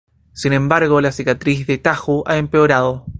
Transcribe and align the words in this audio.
Sin 0.33 0.51
embargo, 0.53 0.99
la 0.99 1.11
cicatriz 1.11 1.67
de 1.67 1.77
Tahu 1.77 2.23
ha 2.25 2.37
empeorado. 2.37 3.05